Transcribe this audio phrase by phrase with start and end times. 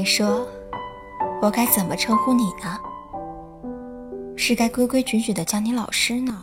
[0.00, 0.46] 你说，
[1.42, 2.78] 我该怎么称呼你呢？
[4.34, 6.34] 是该规规矩矩的叫你老师呢，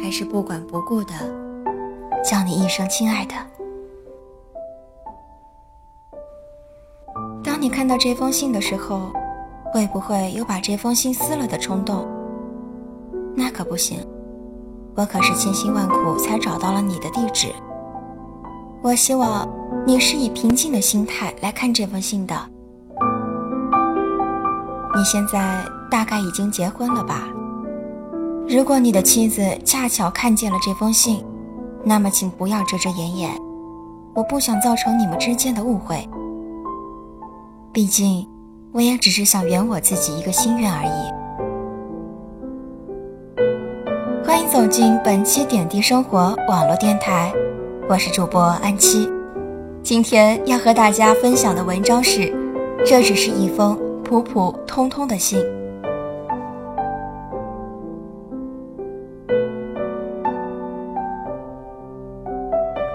[0.00, 1.14] 还是不管不顾的
[2.24, 3.34] 叫你一声亲爱的？
[7.42, 9.10] 当你看到这封信的时候，
[9.72, 12.06] 会不会有把这封信撕了的冲动？
[13.34, 13.98] 那可不行，
[14.94, 17.52] 我可是千辛万苦才找到了你的地址。
[18.80, 19.48] 我希望。
[19.88, 22.34] 你是以平静的心态来看这封信的。
[24.94, 27.26] 你现在大概已经结婚了吧？
[28.46, 31.24] 如果你的妻子恰巧看见了这封信，
[31.82, 33.30] 那么请不要遮遮掩掩，
[34.12, 36.06] 我不想造成你们之间的误会。
[37.72, 38.28] 毕竟，
[38.72, 41.10] 我也只是想圆我自己一个心愿而已。
[44.22, 47.32] 欢迎走进本期点滴生活网络电台，
[47.88, 49.08] 我是主播安七。
[49.88, 52.30] 今天要和大家分享的文章是：
[52.84, 55.42] 这只是一封普普通通的信。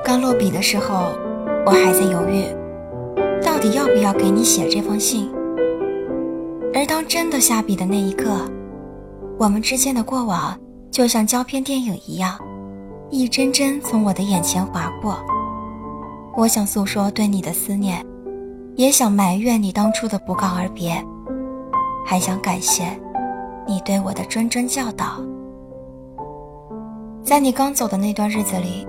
[0.06, 1.14] 刚落笔的时候，
[1.66, 2.46] 我还在犹豫，
[3.44, 5.28] 到底要不要给你写这封信。
[6.76, 8.30] 而当真的下笔的那一刻，
[9.40, 10.56] 我们之间的过往
[10.92, 12.38] 就像胶片电影一样，
[13.10, 15.18] 一帧帧从我的眼前划过。
[16.36, 18.04] 我想诉说对你的思念，
[18.76, 20.94] 也想埋怨你当初的不告而别，
[22.04, 22.86] 还想感谢
[23.68, 25.22] 你对我的谆谆教导。
[27.24, 28.88] 在你刚走的那段日子里，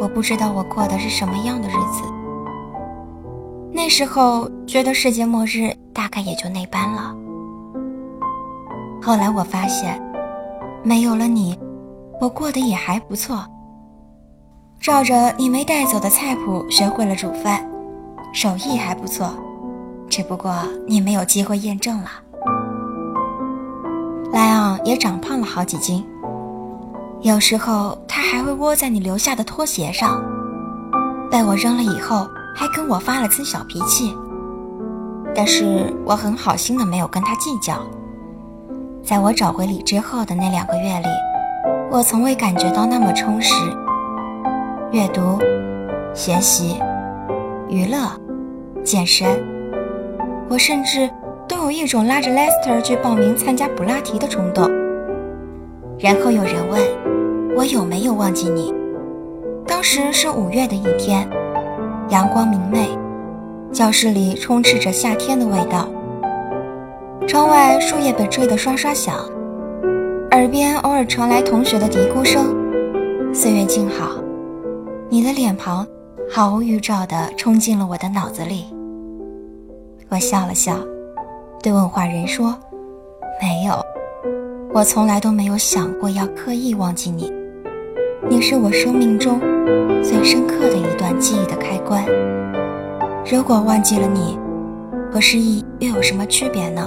[0.00, 2.04] 我不知道我过的是什么样的日子。
[3.72, 7.14] 那时候觉得世界末日大概也就那般了。
[9.02, 10.00] 后来我发现，
[10.84, 11.58] 没有了你，
[12.20, 13.44] 我过得也还不错。
[14.80, 17.68] 照着你没带走的菜谱学会了煮饭，
[18.32, 19.30] 手艺还不错，
[20.08, 20.54] 只不过
[20.86, 22.10] 你没有机会验证了。
[24.32, 26.06] 莱昂也长胖了好几斤，
[27.20, 30.22] 有时候他还会窝在你留下的拖鞋上，
[31.30, 34.14] 被我扔了以后还跟我发了次小脾气，
[35.34, 37.78] 但是我很好心的没有跟他计较。
[39.02, 41.08] 在我找回理智后的那两个月里，
[41.90, 43.54] 我从未感觉到那么充实。
[44.96, 45.38] 阅读、
[46.14, 46.80] 学习、
[47.68, 47.98] 娱乐、
[48.82, 49.28] 健身，
[50.48, 51.10] 我甚至
[51.46, 54.66] 都有一种拉着 Lester 去报名参加普拉提的冲动。
[55.98, 56.80] 然后有人问
[57.54, 58.72] 我有没有忘记你。
[59.66, 61.28] 当时是五月的一天，
[62.08, 62.88] 阳光明媚，
[63.70, 65.86] 教室里充斥着夏天的味道。
[67.28, 69.14] 窗外树叶被吹得刷刷响，
[70.30, 72.56] 耳边偶尔传来同学的嘀咕声。
[73.34, 74.22] 岁月静好。
[75.08, 75.86] 你的脸庞
[76.28, 78.64] 毫无预兆地冲进了我的脑子里。
[80.08, 80.74] 我笑了笑，
[81.62, 82.56] 对问话人说
[83.40, 83.74] ：“没有，
[84.74, 87.32] 我从来都没有想过要刻意忘记你。
[88.28, 89.38] 你是我生命中
[90.02, 92.04] 最深刻的一段记忆的开关。
[93.24, 94.36] 如果忘记了你，
[95.12, 96.84] 和失忆又有什么区别呢？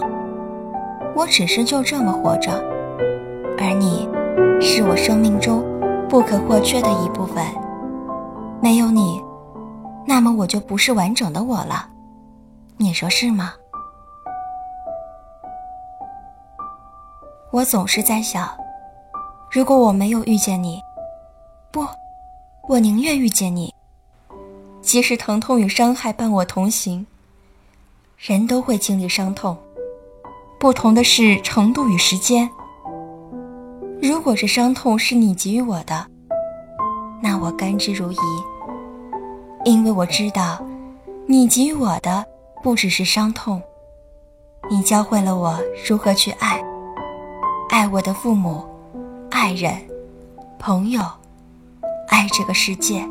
[1.16, 2.52] 我只是就这么活着，
[3.58, 4.10] 而你，
[4.60, 5.64] 是我生命中
[6.10, 7.42] 不可或缺的一部分。”
[8.62, 9.22] 没有你，
[10.06, 11.90] 那么我就不是完整的我了，
[12.78, 13.54] 你说是吗？
[17.52, 18.50] 我总是在想，
[19.50, 20.82] 如果我没有遇见你，
[21.72, 21.88] 不，
[22.68, 23.74] 我宁愿遇见你。
[24.82, 27.08] 即使疼痛与伤害伴我同行，
[28.18, 29.58] 人都会经历伤痛，
[30.60, 32.50] 不同的是程度与时间。
[34.02, 36.06] 如果这伤痛是你给予我的。
[37.22, 38.16] 那我甘之如饴，
[39.66, 40.60] 因为我知道，
[41.28, 42.26] 你给予我的
[42.64, 43.62] 不只是伤痛，
[44.70, 46.64] 你教会了我如何去爱，
[47.70, 48.64] 爱我的父母、
[49.30, 49.76] 爱人、
[50.58, 51.02] 朋友，
[52.08, 53.06] 爱这个世界，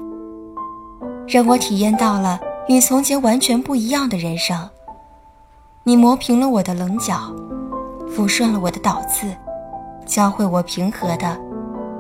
[1.27, 4.69] 让我体验到了与从前完全不一样的人生。
[5.85, 7.33] 你磨平了我的棱角，
[8.09, 9.35] 抚顺了我的倒刺，
[10.07, 11.39] 教会我平和的。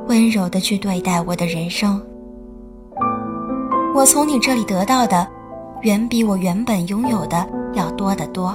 [0.09, 2.03] 温柔的去对待我的人生。
[3.99, 5.27] 我从你这里得到的，
[5.81, 8.55] 远比我原本拥有的要多得多。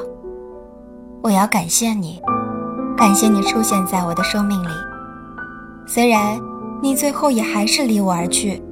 [1.22, 2.18] 我要感谢你，
[2.96, 4.70] 感谢你出现在我的生命里。
[5.86, 6.40] 虽然
[6.82, 8.64] 你最后也还是离我而去，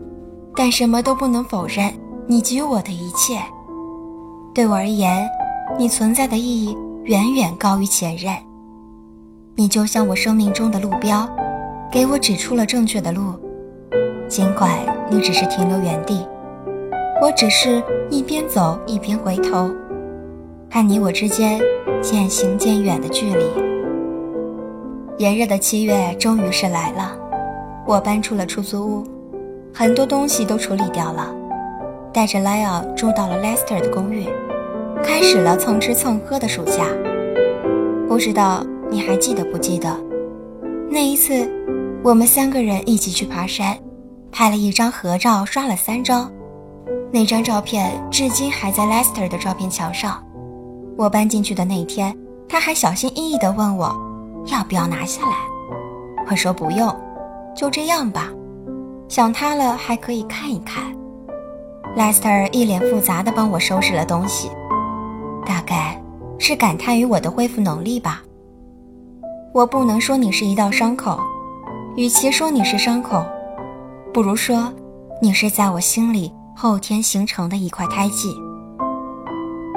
[0.56, 1.94] 但什么都不能否认
[2.26, 3.38] 你给予我的一切。
[4.54, 5.28] 对我而言，
[5.78, 6.74] 你存在的意义
[7.04, 8.34] 远远高于前任。
[9.56, 11.28] 你就像我生命中的路标。
[11.92, 13.34] 给我指出了正确的路，
[14.30, 14.72] 尽管
[15.10, 16.26] 你只是停留原地，
[17.22, 19.70] 我只是一边走一边回头，
[20.68, 21.62] 看你我之间
[22.02, 23.46] 渐行渐远的距离。
[25.20, 27.16] 炎热的七月终于是来了，
[27.86, 29.04] 我搬出了出租屋，
[29.72, 31.32] 很多东西都处理掉了，
[32.12, 34.26] 带着莱昂住到了 Lester 的公寓，
[35.04, 36.88] 开始了蹭吃蹭喝的暑假。
[38.08, 39.96] 不知道你还记得不记得，
[40.90, 41.48] 那一次，
[42.02, 43.78] 我们三个人一起去爬山，
[44.32, 46.28] 拍了一张合照，刷了三张。
[47.14, 50.24] 那张照片至今还在 Lester 的照片墙上。
[50.98, 52.16] 我搬进去的那天，
[52.48, 53.94] 他还小心翼翼地问我，
[54.46, 55.36] 要不要拿下来。
[56.30, 56.96] 我说不用，
[57.56, 58.30] 就这样吧。
[59.10, 60.84] 想他了还可以看一看。
[61.98, 64.50] Lester 一脸复杂地帮我收拾了东西，
[65.46, 66.02] 大概
[66.40, 68.22] 是感叹于我的恢复能力吧。
[69.54, 71.20] 我不能说你是一道伤口，
[71.98, 73.22] 与其说你是伤口，
[74.14, 74.72] 不如说
[75.22, 76.32] 你是在我心里。
[76.62, 78.40] 后天形成的一块胎记，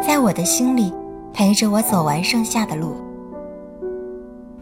[0.06, 0.92] 在我的心里
[1.32, 2.94] 陪着我走完剩下的路。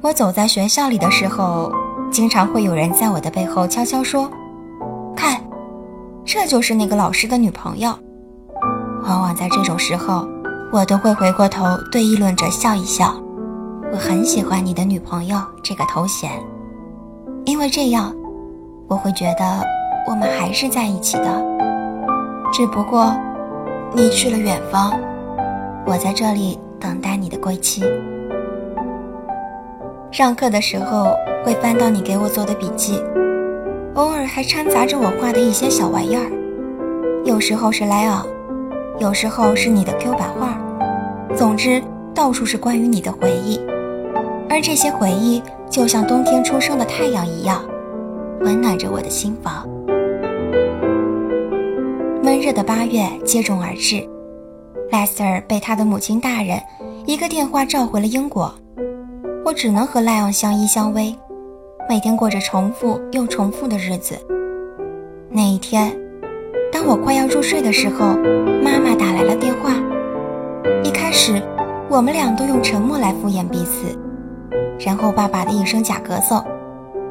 [0.00, 1.72] 我走在学校里的时候，
[2.12, 4.30] 经常会有人在我的背后悄悄说
[5.16, 5.42] ：“看，
[6.24, 7.92] 这就是那个老师的女朋友。”
[9.02, 10.24] 往往在这种时候，
[10.72, 13.12] 我都会回过头对议论者笑一笑。
[13.92, 16.30] 我很喜欢你的女朋友这个头衔，
[17.46, 18.14] 因为这样，
[18.86, 19.66] 我会觉得
[20.06, 21.51] 我们还是在一起的。
[22.52, 23.16] 只不过，
[23.94, 24.92] 你去了远方，
[25.86, 27.82] 我在这里等待你的归期。
[30.10, 33.02] 上课的时候会翻到你给我做的笔记，
[33.94, 36.30] 偶尔还掺杂着我画的一些小玩意儿。
[37.24, 38.26] 有时候是莱昂，
[38.98, 40.54] 有时候是你的 Q 版画，
[41.34, 41.82] 总之
[42.14, 43.58] 到处是关于你的回忆。
[44.50, 47.64] 而这些回忆就像冬天初升的太阳一样，
[48.40, 49.66] 温暖着我的心房。
[52.42, 54.04] 热的八月接踵而至
[54.90, 56.60] 莱斯尔被他的母亲大人
[57.06, 58.52] 一个电话召回了英国，
[59.44, 61.14] 我只能和莱昂相依相偎，
[61.88, 64.16] 每天过着重复又重复的日子。
[65.30, 65.96] 那一天，
[66.72, 68.06] 当我快要入睡的时候，
[68.60, 69.74] 妈妈打来了电话。
[70.82, 71.40] 一开始，
[71.88, 73.96] 我们俩都用沉默来敷衍彼此，
[74.80, 76.44] 然后爸爸的一声假咳嗽，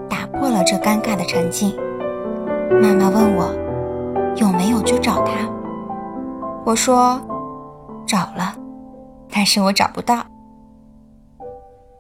[0.10, 1.74] 打破了这尴尬的沉静。
[2.82, 3.61] 妈妈问我。
[4.36, 5.34] 有没有去找他？
[6.66, 7.22] 我说
[8.08, 8.56] 找了，
[9.30, 10.24] 但是我找不到。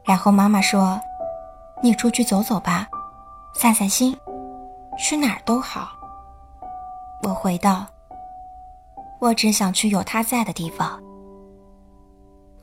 [0.05, 0.99] 然后妈妈说
[1.83, 2.87] ：“你出去走走吧，
[3.53, 4.17] 散散心，
[4.97, 5.89] 去哪儿都好。”
[7.23, 7.85] 我回道
[9.19, 10.99] ：“我只想去有他在的地方。”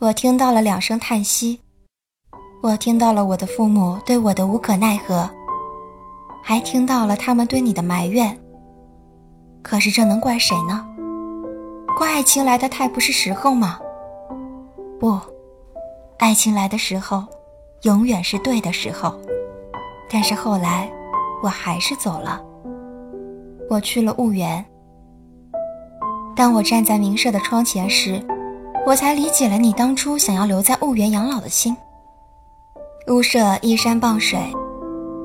[0.01, 1.61] 我听到了两声叹息，
[2.63, 5.29] 我听到了我的父母对我的无可奈何，
[6.43, 8.37] 还听到了他们对你的埋怨。
[9.69, 10.83] 可是这能怪谁呢？
[11.99, 13.79] 怪爱情来的太不是时候吗？
[14.99, 15.21] 不，
[16.17, 17.23] 爱情来的时候，
[17.83, 19.15] 永远是对的时候。
[20.11, 20.91] 但是后来，
[21.43, 22.41] 我还是走了。
[23.69, 24.65] 我去了婺源。
[26.35, 28.25] 当我站在民舍的窗前时，
[28.87, 31.77] 我才理解了你当初想要留在婺源养老的心。
[33.09, 34.41] 屋舍依山傍水，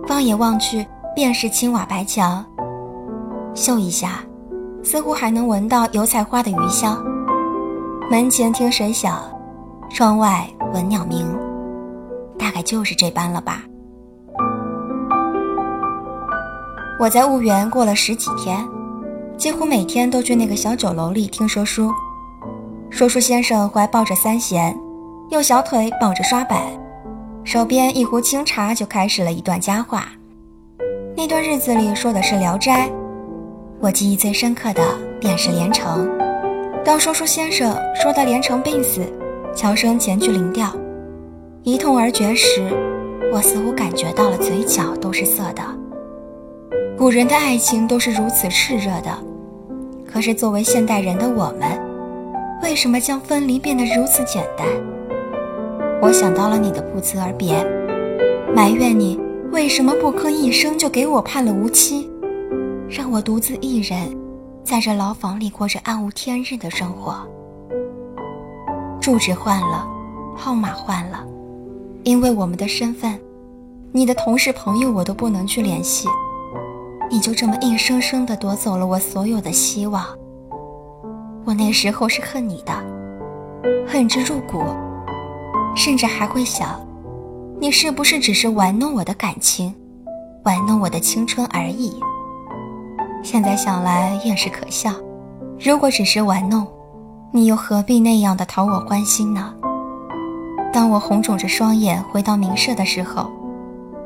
[0.06, 2.46] 放眼望去，便是青瓦白墙。
[3.56, 4.22] 嗅一下，
[4.84, 7.02] 似乎还能闻到油菜花的余香。
[8.12, 9.24] 门前听水响，
[9.90, 11.26] 窗外闻鸟鸣，
[12.38, 13.64] 大概就是这般了吧。
[17.00, 18.64] 我在婺源过了十几天，
[19.38, 21.92] 几乎每天都去那个小酒楼里听说书。
[22.90, 24.78] 说书先生怀抱着三弦，
[25.30, 26.62] 右小腿绑着刷板，
[27.44, 30.06] 手边一壶清茶，就开始了一段佳话。
[31.16, 32.90] 那段日子里说的是《聊斋》。
[33.84, 34.82] 我记忆最深刻的
[35.20, 36.10] 便是连城。
[36.86, 39.02] 当说书先生说到连城病死，
[39.54, 40.74] 乔生前去临吊，
[41.64, 42.62] 一痛而绝时，
[43.34, 45.62] 我似乎感觉到了嘴角都是涩的。
[46.98, 49.12] 古人的爱情都是如此炽热的，
[50.10, 51.78] 可是作为现代人的我们，
[52.64, 54.66] 为什么将分离变得如此简单？
[56.02, 57.62] 我想到了你的不辞而别，
[58.56, 59.20] 埋怨你
[59.52, 62.10] 为什么不吭一声就给我判了无期。
[62.90, 64.16] 让我独自一人，
[64.64, 67.28] 在这牢房里过着暗无天日的生活。
[69.02, 69.88] 住址换了，
[70.36, 71.26] 号码换了，
[72.04, 73.20] 因为我们的身份，
[73.92, 76.08] 你的同事朋友我都不能去联系。
[77.10, 80.06] 你就这么硬生生的夺走了我所有的希望。
[81.46, 82.74] 我那时候是恨你的，
[83.88, 84.64] 恨之入骨，
[85.76, 86.80] 甚至还会想，
[87.60, 89.74] 你是不是只是玩弄我的感情，
[90.44, 92.00] 玩弄我的青春而已。
[93.24, 94.92] 现在想来也是可笑，
[95.58, 96.68] 如果只是玩弄，
[97.32, 99.54] 你又何必那样的讨我欢心呢？
[100.74, 103.32] 当我红肿着双眼回到民舍的时候，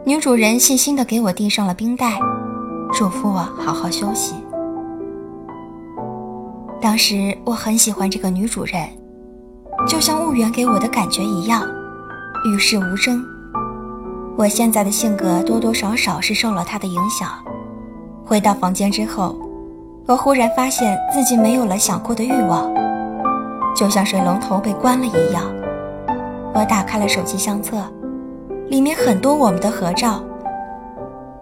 [0.06, 2.20] 女主人细心的给我递上了冰袋，
[2.94, 4.36] 嘱咐我好好休息。
[6.80, 8.88] 当时我很喜欢这个女主人，
[9.88, 11.64] 就像婺源给我的感觉一样，
[12.46, 13.26] 与世无争。
[14.38, 17.28] 我现在的性格多多少少是受了她的影响。
[18.28, 19.34] 回到房间之后，
[20.06, 22.70] 我忽然发现自己没有了想过的欲望，
[23.74, 25.44] 就像水龙头被关了一样。
[26.54, 27.78] 我打开了手机相册，
[28.68, 30.22] 里面很多我们的合照。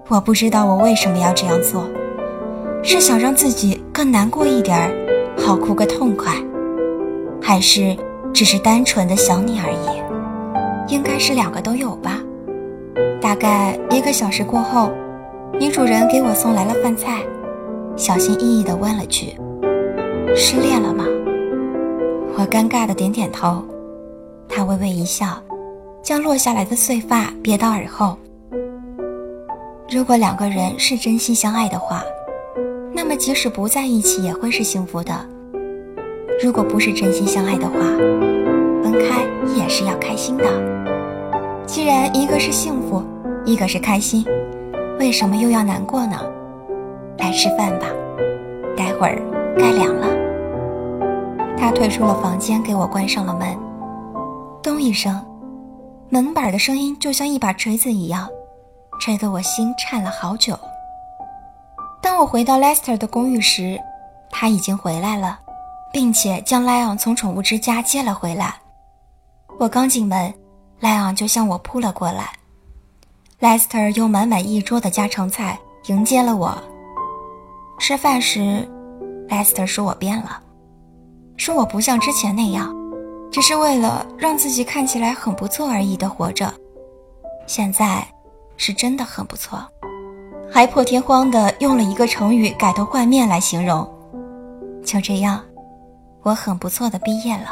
[0.09, 1.89] 我不知道我为什么要这样做，
[2.83, 4.91] 是想让自己更难过一点儿，
[5.43, 6.33] 好哭个痛快，
[7.41, 7.97] 还是
[8.31, 10.93] 只是单纯的想你而已？
[10.93, 12.19] 应该是两个都有吧。
[13.19, 14.91] 大概一个小时过后。
[15.57, 17.23] 女主人给我送来了饭菜，
[17.95, 19.35] 小心翼翼地问了句
[20.35, 21.05] ：“失恋了吗？”
[22.37, 23.63] 我尴尬地点点头。
[24.49, 25.41] 她微微一笑，
[26.03, 28.17] 将落下来的碎发别到耳后。
[29.89, 32.03] 如果两个人是真心相爱的话，
[32.93, 35.13] 那么即使不在一起也会是幸福的。
[36.43, 37.79] 如果不是真心相爱的话，
[38.83, 39.23] 分开
[39.55, 40.43] 也是要开心的。
[41.65, 43.01] 既然一个是幸福，
[43.45, 44.25] 一个是开心。
[44.97, 46.19] 为什么又要难过呢？
[47.17, 47.87] 来吃饭吧，
[48.75, 49.21] 待会儿
[49.57, 50.07] 该凉了。
[51.57, 53.57] 他退出了房间，给我关上了门。
[54.63, 55.23] 咚一声，
[56.09, 58.27] 门板的声音就像一把锤子一样，
[58.99, 60.57] 锤得我心颤了好久。
[62.01, 63.79] 当我回到 Lester 的公寓时，
[64.29, 65.39] 他已经回来了，
[65.91, 68.55] 并且将莱昂从宠物之家接了回来。
[69.59, 70.33] 我刚进门，
[70.79, 72.31] 莱昂就向我扑了过来。
[73.45, 76.57] Lester 用满满一桌的家常菜迎接了我。
[77.77, 78.67] 吃饭时
[79.29, 80.41] ，Lester 说我变了，
[81.37, 82.75] 说我不像之前那样，
[83.31, 86.51] 只是为了让自己看起来很不错而已的活着。
[87.45, 88.03] 现在，
[88.57, 89.63] 是真的很不错，
[90.51, 93.87] 还破天荒的用了一个成语“改头换面”来形容。
[94.83, 95.39] 就这样，
[96.23, 97.51] 我很不错的毕业了，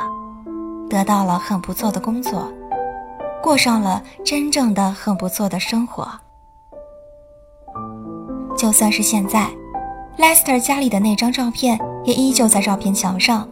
[0.89, 2.51] 得到了很不错的工作。
[3.43, 6.07] 过上了真正的很不错的生活。
[8.57, 9.49] 就算是现在
[10.17, 13.45] ，Lester 家里的那张照片也依旧在照片墙上。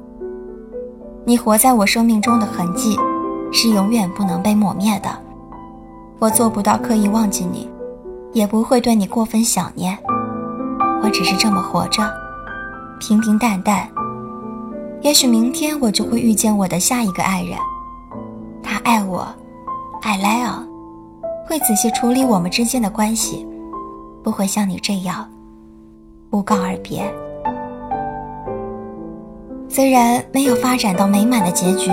[1.26, 2.98] 你活在我生命中的痕迹，
[3.52, 5.10] 是永远不能被抹灭的。
[6.20, 7.70] 我做不到刻意忘记你，
[8.32, 9.98] 也不会对你过分想念。
[11.04, 12.02] 我只是这么活着，
[12.98, 13.90] 平平淡淡。
[15.02, 17.58] 也许明天我就会遇见我的下一个爱人，
[18.64, 19.28] 他爱我。
[20.02, 20.52] 爱莱尔
[21.46, 23.46] 会仔细处理我们之间的关系，
[24.24, 25.30] 不会像你这样
[26.30, 27.04] 不告而别。
[29.70, 31.92] 虽然没有发展到美满的结局，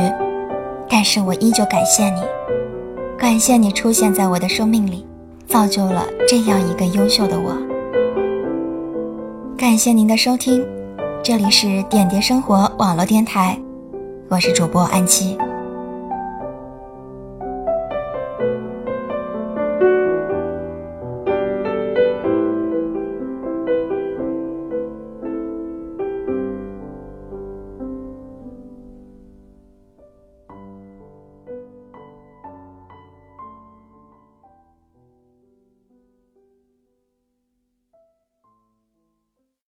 [0.89, 2.23] 但是我依旧感谢你，
[3.19, 5.07] 感谢你出现在我的生命里，
[5.47, 7.57] 造就了这样一个优秀的我。
[9.57, 10.67] 感谢您的收听，
[11.23, 13.59] 这里是点点生活网络电台，
[14.29, 15.37] 我是主播安七。